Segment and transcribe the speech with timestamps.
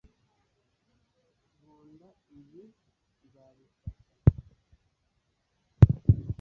[1.59, 2.07] Nkunda
[2.39, 2.63] ibi
[3.25, 3.89] Nzabifata